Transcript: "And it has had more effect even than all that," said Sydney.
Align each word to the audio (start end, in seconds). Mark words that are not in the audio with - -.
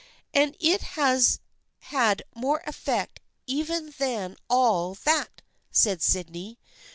"And 0.33 0.57
it 0.59 0.81
has 0.97 1.39
had 1.77 2.23
more 2.35 2.63
effect 2.65 3.19
even 3.45 3.91
than 3.99 4.35
all 4.49 4.95
that," 5.03 5.43
said 5.69 6.01
Sydney. 6.01 6.57